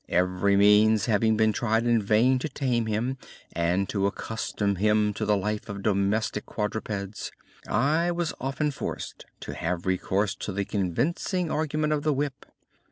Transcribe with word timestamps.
Every 0.09 0.55
means 0.57 1.05
having 1.05 1.37
been 1.37 1.53
tried 1.53 1.85
in 1.85 2.01
vain 2.01 2.39
to 2.39 2.49
tame 2.49 2.87
him, 2.87 3.19
and 3.53 3.87
to 3.89 4.07
accustom 4.07 4.77
him 4.77 5.13
to 5.13 5.25
the 5.25 5.37
life 5.37 5.69
of 5.69 5.83
domestic 5.83 6.47
quadrupeds, 6.47 7.31
I 7.67 8.09
was 8.11 8.33
often 8.41 8.71
forced 8.71 9.27
to 9.41 9.53
have 9.53 9.85
recourse 9.85 10.33
to 10.37 10.51
the 10.51 10.65
convincing 10.65 11.51
argument 11.51 11.93
of 11.93 12.01
the 12.01 12.13
whip. 12.13 12.47